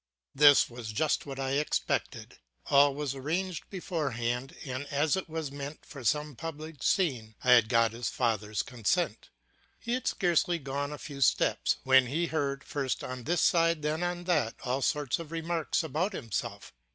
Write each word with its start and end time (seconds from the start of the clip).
This 0.33 0.67
was 0.67 0.91
just 0.91 1.27
what 1.27 1.39
I 1.39 1.51
expected. 1.59 2.39
All 2.71 2.95
was 2.95 3.13
arranged 3.13 3.69
beforehand, 3.69 4.55
and 4.65 4.87
as 4.87 5.15
it 5.15 5.29
meant 5.29 5.85
some 5.85 6.01
sort 6.03 6.27
of 6.31 6.37
public 6.37 6.81
scene 6.81 7.35
I 7.43 7.51
had 7.51 7.69
got 7.69 7.91
his 7.91 8.09
father's 8.09 8.63
consent. 8.63 9.29
He 9.79 9.93
had 9.93 10.07
scarcely 10.07 10.57
gone 10.57 10.91
a 10.91 10.97
few 10.97 11.21
steps, 11.21 11.77
when 11.83 12.07
he 12.07 12.25
heard, 12.25 12.63
first 12.63 13.03
on 13.03 13.25
this 13.25 13.41
side 13.41 13.83
then 13.83 14.01
on 14.01 14.23
that, 14.23 14.55
all 14.63 14.81
sorts 14.81 15.19
of 15.19 15.31
remarks 15.31 15.83
about 15.83 16.13
himself. 16.13 16.73